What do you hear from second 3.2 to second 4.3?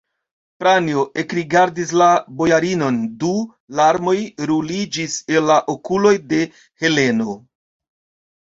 du larmoj